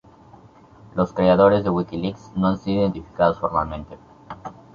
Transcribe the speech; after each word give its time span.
Los 0.95 1.13
creadores 1.13 1.63
de 1.63 1.69
WikiLeaks 1.69 2.31
no 2.35 2.47
han 2.47 2.57
sido 2.57 2.79
identificados 2.81 3.39
formalmente. 3.39 3.99